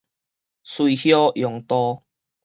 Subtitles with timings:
[0.63, 2.05] 垂葉榕道